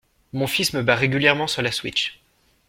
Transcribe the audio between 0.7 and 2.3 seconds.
me bat régulièrement sur la Switch.